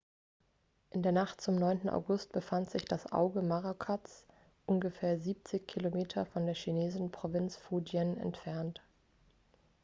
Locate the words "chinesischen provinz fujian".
6.55-8.17